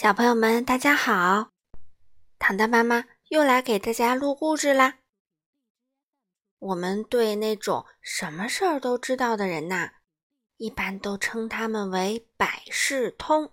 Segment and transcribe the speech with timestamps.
[0.00, 1.50] 小朋友们，大家好！
[2.38, 5.00] 糖糖妈妈又来给大家录故事啦。
[6.60, 9.94] 我们对那种什么事儿都知道的人呐，
[10.56, 13.50] 一般都称他们为百事通。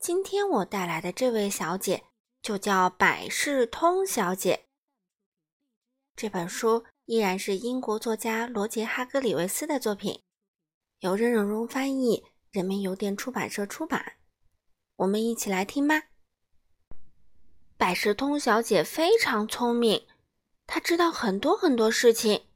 [0.00, 2.06] 今天我带来的这位小姐
[2.42, 4.64] 就叫百事通小姐。
[6.16, 10.24] 这本书依然是英国作家罗杰·哈格里维斯的作品，
[10.98, 14.14] 由任任荣翻译，人民邮电出版社出版。
[14.96, 16.04] 我们一起来听吧。
[17.76, 20.06] 百事通小姐非常聪明，
[20.66, 22.46] 她知道很多很多事情。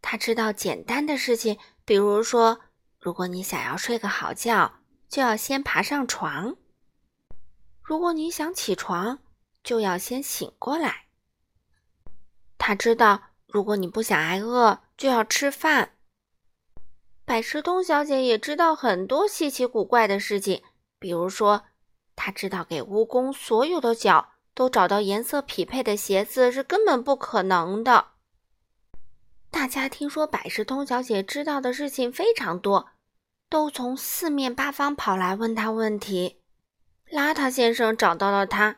[0.00, 2.60] 她知道简单的事情，比如说，
[3.00, 6.54] 如果你想要睡个好觉，就要先爬上床；
[7.82, 9.18] 如果你想起床，
[9.64, 11.06] 就要先醒过来。
[12.56, 15.96] 她知道，如果你不想挨饿，就要吃饭。
[17.24, 20.62] 百事通小姐也知道很多稀奇古怪的事情。
[21.00, 21.64] 比如说，
[22.14, 28.08] 他知道给蜈蚣所有的脚都找到颜色匹配的鞋子是根本不可能的。
[29.50, 32.90] 大家听说百事通小姐知道的事情非常多，
[33.48, 36.40] 都从四面八方跑来问她问题。
[37.10, 38.76] 邋遢先生找到了他。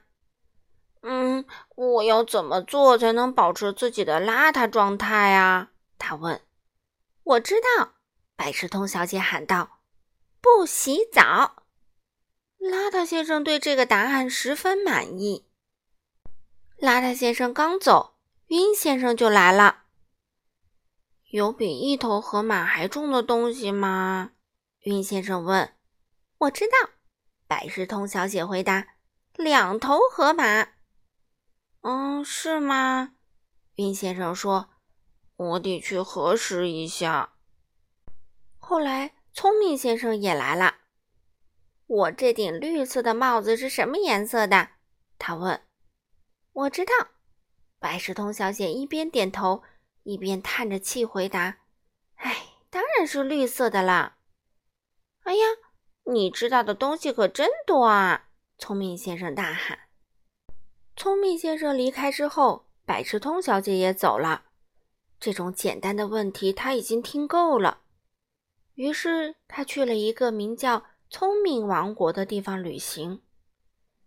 [1.03, 5.73] 嗯，我要怎么做才能保持自己的邋遢状态啊？
[5.99, 6.41] 他问。
[7.25, 7.95] 我知道，
[8.37, 9.81] 百事通小姐喊道
[10.41, 11.57] ：“不洗澡。”
[12.63, 15.49] 邋遢先生对这个答案十分满意。
[16.79, 18.15] 邋遢先生刚走，
[18.47, 19.83] 晕先生就来了。
[21.31, 24.31] 有比一头河马还重的东西吗？
[24.85, 25.75] 晕先生问。
[26.39, 26.91] 我知道，
[27.49, 28.95] 百事通小姐回答
[29.35, 30.69] ：“两头河马。”
[31.83, 33.15] 嗯，是吗？
[33.75, 34.71] 晕先生说
[35.35, 37.33] ：“我得去核实一下。”
[38.59, 40.77] 后来，聪明先生也来了。
[41.93, 44.71] 我这顶绿色的帽子是什么颜色的？
[45.19, 45.61] 他问。
[46.55, 46.93] 我知道，
[47.79, 49.63] 白石通小姐一边点头
[50.03, 51.59] 一边叹着气回答
[52.17, 54.17] ：“哎，当然是绿色的啦。”
[55.25, 55.45] 哎呀，
[56.05, 58.31] 你知道的东西可真多啊！
[58.57, 59.79] 聪明先生大喊。
[60.97, 64.47] 聪明先生离开之后，百事通小姐也走了。
[65.21, 67.83] 这种简单的问题他已经听够了，
[68.77, 70.87] 于是他去了一个名叫……
[71.13, 73.21] 聪明王国的地方旅行，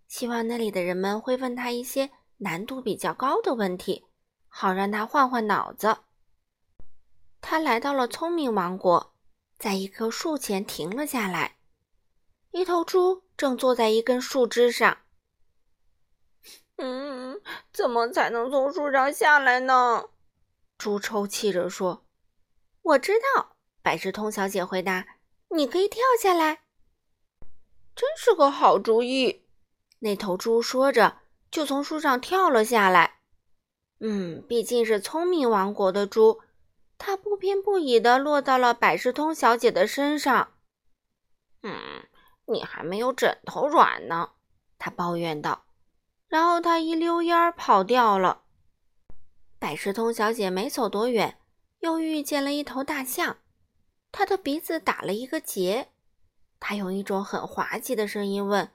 [0.07, 4.07] 希望那里的人们会问他一些难度比较高的问题，
[4.47, 5.97] 好让他换换脑子。
[7.41, 9.13] 他来到了聪明王国，
[9.59, 11.57] 在一棵树前停了下来。
[12.49, 14.97] 一头猪正坐在一根树枝上。
[16.77, 17.39] 嗯，
[17.71, 20.09] 怎么才能从树上下来呢？
[20.79, 22.03] 猪抽泣着说
[22.81, 25.05] ：“我知道。”百事通小姐回答
[25.55, 26.61] ：“你可以跳下来。”
[27.95, 29.45] 真是个好主意，
[29.99, 31.19] 那头猪说着，
[31.49, 33.19] 就从树上跳了下来。
[33.99, 36.41] 嗯，毕竟是聪明王国的猪，
[36.97, 40.51] 它不偏不倚地落到了百事通小姐的身上。
[41.63, 42.05] 嗯，
[42.47, 44.31] 你还没有枕头软呢，
[44.77, 45.63] 他抱怨道。
[46.27, 48.41] 然后他一溜烟儿跑掉了。
[49.57, 51.39] 百事通小姐没走多远，
[51.79, 53.37] 又遇见了一头大象，
[54.11, 55.89] 它的鼻子打了一个结。
[56.67, 58.71] 他用一种很滑稽的声音问：“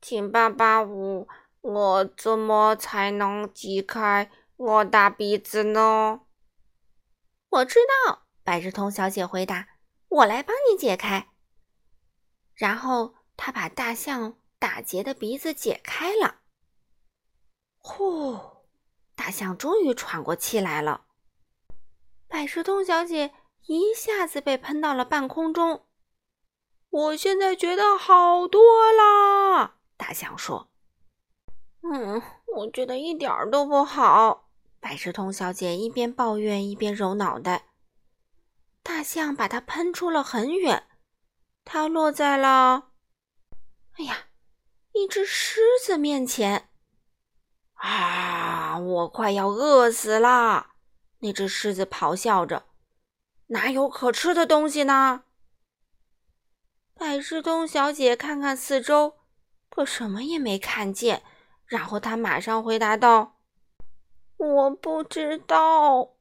[0.00, 1.28] 请爸爸，我
[1.60, 6.22] 我怎么才能挤开我大鼻子呢？”
[7.50, 9.68] 我知道，百事通小姐回答
[10.08, 11.28] ：“我来帮你解开。”
[12.56, 16.36] 然后他把大象打结的鼻子解开了。
[17.80, 18.40] 呼，
[19.14, 21.04] 大象终于喘过气来了。
[22.28, 23.34] 百事通小姐
[23.66, 25.84] 一下子被喷到了半空中。
[26.94, 28.62] 我现在觉得好多
[28.92, 30.68] 啦，大象说。
[31.82, 32.22] 嗯，
[32.54, 34.48] 我觉得一点儿都不好。
[34.78, 37.64] 百事通小姐一边抱怨一边揉脑袋。
[38.84, 40.86] 大象把它喷出了很远，
[41.64, 42.90] 它落在了……
[43.98, 44.26] 哎呀，
[44.92, 46.68] 一只狮子面前。
[47.72, 50.76] 啊，我快要饿死啦！
[51.18, 52.66] 那只狮子咆哮着
[53.48, 55.24] ：“哪有可吃的东西呢？”
[56.96, 59.16] 百事通小姐看看四周，
[59.68, 61.22] 可什么也没看见。
[61.66, 63.40] 然后她马上回答道
[64.36, 66.14] ：“我不知道。”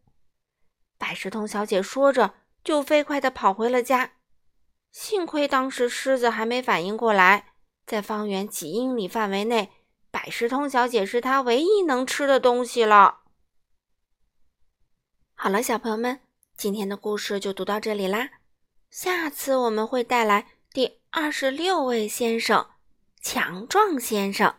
[0.98, 2.34] 百事通小姐说着，
[2.64, 4.14] 就飞快地跑回了家。
[4.92, 7.54] 幸亏当时狮子还没反应过来，
[7.86, 9.72] 在方圆几英里范围内，
[10.12, 13.22] 百事通小姐是她唯一能吃的东西了。
[15.36, 16.22] 好了，小朋友们，
[16.56, 18.30] 今天的故事就读到这里啦。
[18.90, 20.48] 下次我们会带来。
[21.16, 22.72] 二十六位先生，
[23.22, 24.56] 强壮先生。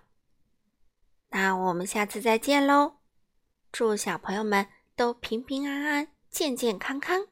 [1.31, 2.99] 那我们下次再见喽！
[3.73, 7.27] 祝小朋友们都平平安安、健健康康。